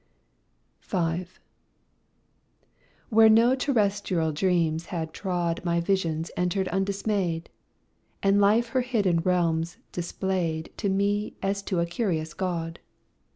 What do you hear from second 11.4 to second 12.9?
as to a curious god.